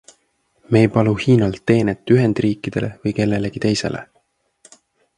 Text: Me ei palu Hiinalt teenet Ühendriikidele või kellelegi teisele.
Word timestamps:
Me 0.71 0.79
ei 0.85 0.89
palu 0.95 1.13
Hiinalt 1.25 1.61
teenet 1.71 2.15
Ühendriikidele 2.17 2.91
või 3.05 3.17
kellelegi 3.23 3.65
teisele. 3.67 4.07